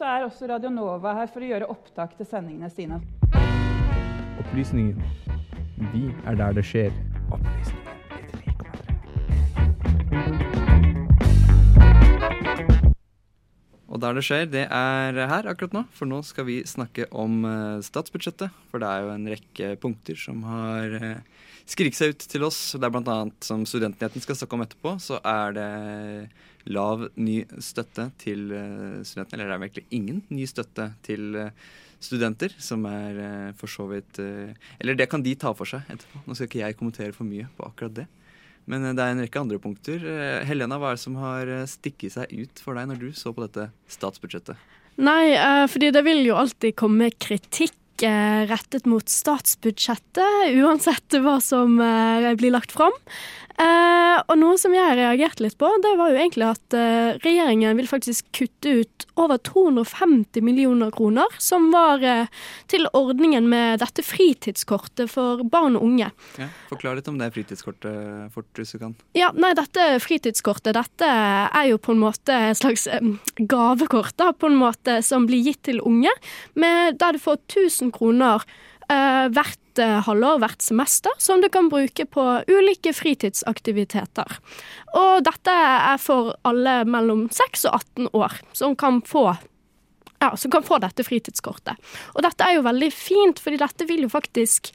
[0.00, 2.96] så er også Radio Nova her for å gjøre opptak til sendingene sine.
[4.40, 4.96] Opplysningen.
[5.92, 6.94] Vi er der det skjer.
[7.28, 7.76] Opplysningen.
[13.90, 15.84] Og der det skjer, det er her akkurat nå.
[15.92, 18.56] For nå skal vi snakke om eh, statsbudsjettet.
[18.72, 22.70] For det er jo en rekke punkter som har eh, skriket seg ut til oss.
[22.72, 23.18] Det er bl.a.
[23.44, 25.72] som Studentnyheten skal snakke om etterpå, så er det
[26.68, 29.38] lav ny støtte til eh, studentene.
[29.38, 31.38] Eller det er virkelig ingen ny støtte til
[32.00, 34.16] studenter, som er for så vidt
[34.80, 36.22] Eller det kan de ta for seg etterpå.
[36.24, 38.06] Nå skal ikke jeg kommentere for mye på akkurat det.
[38.70, 40.06] Men det er en rekke andre punkter.
[40.48, 43.44] Helena, hva er det som har stikket seg ut for deg når du så på
[43.44, 44.56] dette statsbudsjettet?
[45.00, 45.36] Nei,
[45.68, 47.76] fordi det vil jo alltid komme kritikk
[48.48, 52.96] rettet mot statsbudsjettet, uansett hva som blir lagt fram.
[53.60, 57.76] Eh, og noe som jeg reagerte litt på, det var jo egentlig at eh, regjeringen
[57.76, 62.30] vil faktisk kutte ut over 250 millioner kroner, som var eh,
[62.72, 66.08] til ordningen med dette fritidskortet for barn og unge.
[66.40, 68.96] Ja, Forklar litt om det fritidskortet fort, hvis du kan.
[69.18, 72.88] Ja, nei, dette fritidskortet dette er jo på en måte et slags
[73.36, 76.12] gavekort da, på en måte som blir gitt til unge,
[76.56, 78.46] med, der du får 1000 kroner
[78.90, 84.40] hvert halvår, hvert semester, som du kan bruke på ulike fritidsaktiviteter.
[84.98, 89.28] Og dette er for alle mellom 6 og 18 år, som kan få
[90.20, 91.78] ja, som kan få dette fritidskortet.
[92.14, 94.68] Og dette er jo veldig fint, fordi dette vil jo faktisk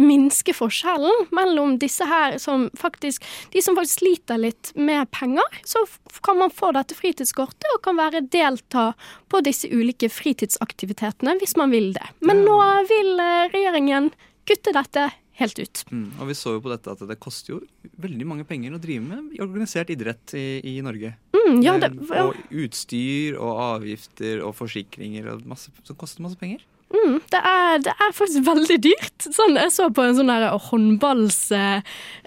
[0.00, 5.82] minske forskjellen mellom disse her som faktisk De som faktisk sliter litt med penger, så
[6.22, 8.90] kan man få dette fritidskortet og kan være delta
[9.30, 12.06] på disse ulike fritidsaktivitetene hvis man vil det.
[12.22, 12.58] Men nå
[12.90, 14.10] vil uh, regjeringen
[14.48, 15.82] kutte dette helt ut.
[15.90, 17.60] Mm, og vi så jo på dette at det koster jo
[18.02, 21.14] veldig mange penger å drive med organisert idrett i, i Norge.
[21.36, 22.26] Mm, ja, det, ja.
[22.28, 26.64] Og utstyr og avgifter og forsikringer og masse, som koster masse penger.
[26.90, 29.26] Mm, det, er, det, er, faktisk veldig dyrt.
[29.30, 31.42] Sånn, jeg så på en sånn der håndballs...
[31.54, 31.84] Eh,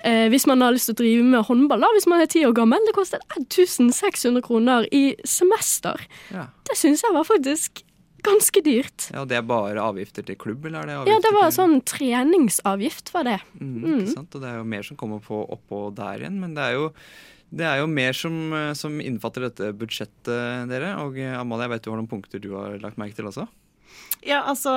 [0.07, 2.45] eh, hvis man har lyst til å drive med håndball, da, hvis man er ti
[2.47, 5.99] år gammel, det koster 1600 kroner i semester.
[6.31, 6.47] Ja.
[6.69, 7.83] Det syns jeg var faktisk
[8.23, 9.09] ganske dyrt.
[9.11, 11.57] Ja, Det er bare avgifter til klubb, eller er det avgifter Ja, det var til...
[11.57, 13.37] sånn treningsavgift, var det.
[13.59, 13.97] Mm, mm.
[13.97, 16.69] Ikke sant, og det er jo mer som kommer på oppå der igjen, men det
[16.69, 16.89] er jo
[17.53, 18.33] det er jo mer som,
[18.73, 20.95] som innfatter dette budsjettet, dere.
[21.03, 23.45] Og Amalie, jeg vet du har noen punkter du har lagt merke til også?
[24.23, 24.71] Ja, altså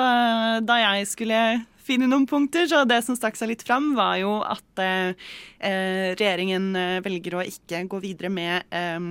[0.66, 1.40] Da jeg skulle
[1.86, 5.26] finne noen punkter, så det som stakk seg litt fram, var jo at eh,
[5.62, 9.10] eh regjeringen eh, velger å ikke gå videre med eh,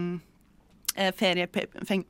[0.96, 1.66] eh feriepe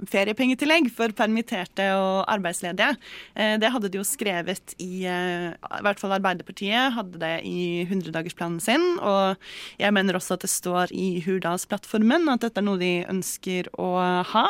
[0.09, 2.91] feriepengetillegg for permitterte og arbeidsledige.
[3.34, 8.85] Det hadde de jo skrevet i I hvert fall Arbeiderpartiet hadde det i 100-dagersplanen sin.
[9.02, 9.41] Og
[9.81, 13.90] jeg mener også at det står i Hurdalsplattformen at dette er noe de ønsker å
[14.34, 14.46] ha.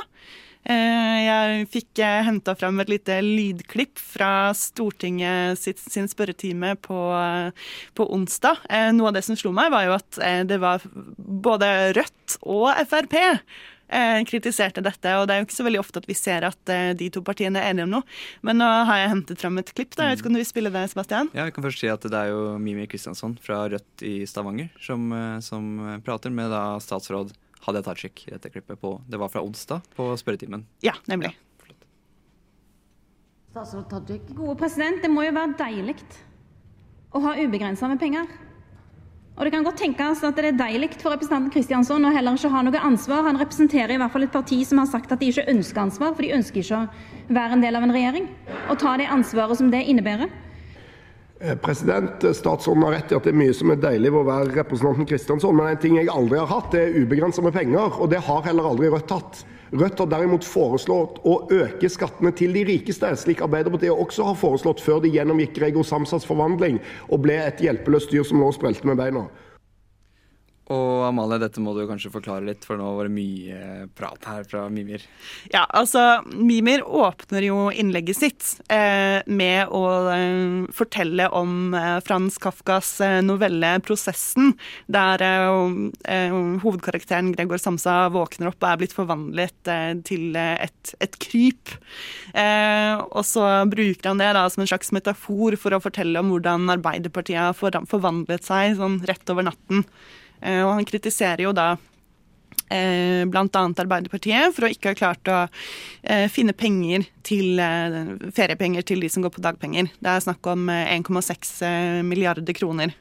[0.66, 6.98] Eh, jeg fikk eh, henta fram et lite lydklipp fra Stortinget sin spørretime på,
[7.94, 8.66] på, onsdag.
[8.74, 10.84] Eh, noe av det som slo meg, var jo at det var
[11.16, 13.18] både Rødt og Frp
[14.26, 17.10] kritiserte dette, og det er jo ikke så veldig ofte at vi ser at de
[17.14, 18.16] to partiene er enige om noe.
[18.42, 19.94] Men nå har jeg hentet fram et klipp.
[19.94, 21.30] da, jeg vet ikke om du vil spille det, Sebastian?
[21.38, 24.74] Ja, jeg kan først si at Det er jo Mimi Kristiansson fra Rødt i Stavanger
[24.82, 25.14] som,
[25.46, 25.70] som
[26.02, 30.12] prater med da statsråd Hadia Tajik i dette klippet på Det var fra onsdag på
[30.22, 30.66] spørretimen.
[30.86, 31.34] Ja, nemlig.
[31.34, 31.74] Ja,
[33.56, 34.34] Statsråd Tajik.
[34.36, 35.96] Gode president, det må jo være deilig
[37.16, 38.28] å ha ubegrensa med penger.
[39.36, 42.52] Og det kan godt tenkes at det er deilig for representanten Kristiansson å heller ikke
[42.54, 43.26] ha noe ansvar.
[43.28, 46.14] Han representerer i hvert fall et parti som har sagt at de ikke ønsker ansvar,
[46.16, 48.30] for de ønsker ikke å være en del av en regjering
[48.70, 50.32] og ta det ansvaret som det innebærer.
[51.40, 54.28] Eh, president, Statsråden har rett i at det er mye som er deilig ved å
[54.30, 58.00] være representanten Kristjansson, men en ting jeg aldri har hatt, er ubegrensa med penger.
[58.00, 59.42] Og det har heller aldri Rødt hatt.
[59.76, 64.84] Rødt har derimot foreslått å øke skattene til de rikeste, slik Arbeiderpartiet også har foreslått
[64.84, 66.80] før de gjennomgikk Gregor Samsas forvandling
[67.10, 69.26] og ble et hjelpeløst dyr som lå og sprelte med beina.
[70.74, 74.48] Og Amalie, dette må du kanskje forklare litt, for nå var det mye prat her
[74.50, 75.04] fra Mimir.
[75.54, 82.40] Ja, altså Mimir åpner jo innlegget sitt eh, med å eh, fortelle om eh, Frans
[82.42, 84.56] Kafkas eh, novelle 'Prosessen',
[84.90, 85.70] der eh,
[86.10, 86.34] eh,
[86.66, 89.72] hovedkarakteren Gregor Samsa våkner opp og er blitt forvandlet
[90.06, 91.72] til et, et kryp.
[92.36, 96.70] og så bruker han det da som en slags metafor for å fortelle om hvordan
[96.74, 99.86] Arbeiderpartiet har forvandlet seg sånn rett over natten.
[100.46, 101.74] Eh, og han kritiserer jo da
[102.70, 103.48] eh, bl.a.
[103.50, 107.62] Arbeiderpartiet for å ikke ha klart å eh, finne penger til
[108.36, 109.90] feriepenger til de som går på dagpenger.
[109.98, 111.58] Det er snakk om 1,6
[112.06, 112.94] milliarder kroner.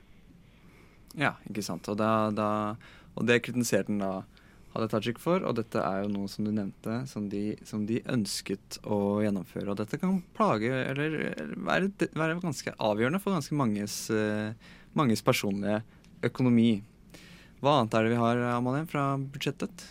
[1.20, 1.88] Ja, ikke sant.
[1.92, 2.48] Og, da, da,
[3.14, 4.14] og det kritiserte han da
[4.74, 8.00] Hadia Tajik for, og dette er jo noe som du nevnte, som de, som de
[8.10, 9.68] ønsket å gjennomføre.
[9.70, 11.14] Og dette kan plage, eller
[11.68, 14.00] være, være ganske avgjørende for ganske manges,
[14.98, 15.78] manges personlige
[16.26, 16.72] økonomi.
[17.64, 19.86] Hva annet er det vi har, Amalie, fra budsjettet?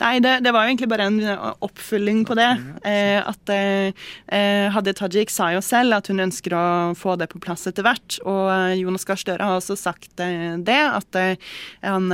[0.00, 2.50] Nei, det, det, var jo egentlig bare en eh, oppfølging på det.
[2.88, 6.64] Eh, at eh, Hadia Tajik sa jo selv at hun ønsker å
[6.98, 8.18] få det på plass etter hvert.
[8.28, 11.52] Og eh, Jonas Gahr Støre har også sagt eh, det, at eh,
[11.82, 12.08] han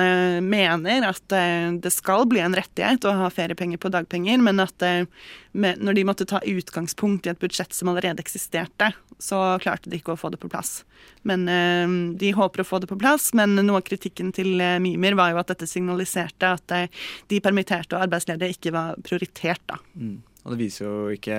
[0.45, 1.35] mener at
[1.83, 4.83] det skal bli en rettighet å ha feriepenger på dagpenger, men at
[5.59, 9.99] med, når de måtte ta utgangspunkt i et budsjett som allerede eksisterte, så klarte de
[9.99, 10.83] ikke å få det på plass.
[11.27, 11.47] Men
[12.21, 15.41] de håper å få det på plass, men noe av kritikken til Mimir var jo
[15.41, 16.77] at dette signaliserte at
[17.31, 19.65] de permitterte og arbeidsledige ikke var prioritert.
[19.69, 19.81] da.
[19.99, 20.19] Mm.
[20.45, 21.39] Og det viser jo ikke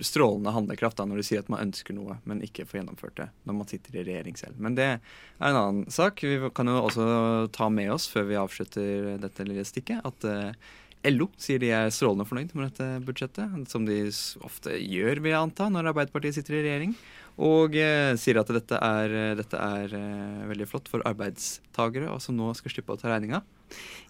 [0.00, 3.28] strålende handlekraft da, når du sier at man ønsker noe, men ikke får gjennomført det
[3.48, 4.60] når man sitter i regjering selv.
[4.62, 5.00] Men det er
[5.40, 6.22] en annen sak.
[6.24, 7.06] Vi kan jo også
[7.54, 10.70] ta med oss før vi avslutter dette lille stikket, at uh,
[11.10, 14.04] LO sier de er strålende fornøyd med dette budsjettet, som de
[14.46, 16.94] ofte gjør, vil jeg anta, når Arbeiderpartiet sitter i regjering.
[17.42, 22.38] Og uh, sier at dette er, dette er uh, veldig flott for arbeidstagere, og som
[22.38, 23.42] nå skal slippe å ta regninga.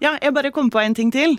[0.03, 1.37] Ja, jeg bare kom på en ting til.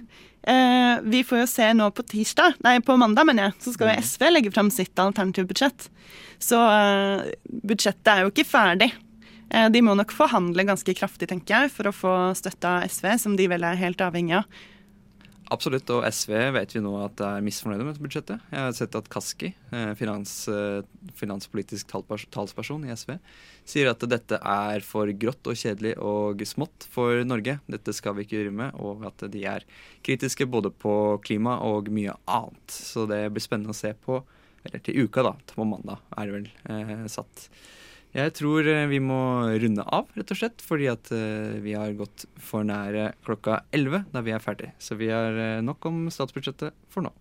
[0.47, 3.89] Eh, vi får jo se nå på tirsdag, nei på mandag, mener jeg, så skal
[3.89, 4.07] jo mm.
[4.09, 5.87] SV legge fram sitt alternative budsjett.
[6.43, 7.31] Så eh,
[7.63, 8.89] budsjettet er jo ikke ferdig.
[9.53, 13.13] Eh, de må nok forhandle ganske kraftig, tenker jeg, for å få støtte av SV,
[13.23, 14.63] som de vel er helt avhengig av.
[15.53, 18.41] Absolutt, og SV vet vi nå at er misfornøyde med budsjettet.
[18.50, 20.81] Jeg har sett at Kaski, eh, finans, eh,
[21.19, 21.91] finanspolitisk
[22.33, 23.19] talsperson i SV,
[23.63, 27.59] sier at dette er for grått og kjedelig og smått for Norge.
[27.69, 29.67] Dette skal vi ikke gjøre med, og at de er
[30.01, 32.67] kritiske både på klima og mye annet.
[32.73, 34.23] Så det blir spennende å se på,
[34.65, 37.50] eller til uka, da, på mandag er det vel eh, satt.
[38.13, 39.19] Jeg tror eh, vi må
[39.57, 44.06] runde av, rett og slett, fordi at eh, vi har gått for nære klokka 11
[44.13, 44.69] da vi er ferdig.
[44.77, 47.13] Så vi har eh, nok om statsbudsjettet for nå.